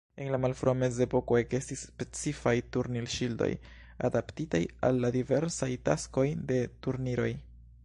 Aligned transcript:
En 0.23 0.27
la 0.33 0.37
malfrua 0.43 0.71
mezepoko 0.83 1.35
ekestis 1.39 1.83
specifaj 1.89 2.53
turnir-ŝildoj, 2.77 3.51
adaptitaj 4.09 4.63
al 4.89 5.01
la 5.05 5.15
diversaj 5.19 5.71
taskoj 5.91 6.27
de 6.53 6.61
turniroj. 6.87 7.33